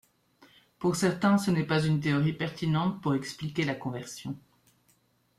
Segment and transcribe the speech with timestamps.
[0.79, 4.35] Pour certains, ce n’est pas une théorie pertinente pour expliquer la conversion.